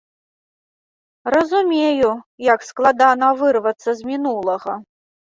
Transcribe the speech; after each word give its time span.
Разумею, 1.33 2.09
як 2.53 2.65
складана 2.69 3.29
вырвацца 3.43 3.89
з 4.01 4.07
мінулага. 4.13 4.73